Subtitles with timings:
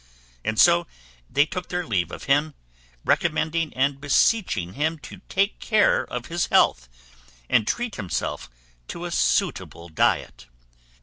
[0.43, 0.87] And so
[1.29, 2.55] they took their leave of him,
[3.05, 6.89] recommending and beseeching him to take care of his health
[7.47, 8.49] and treat himself
[8.87, 10.47] to a suitable diet.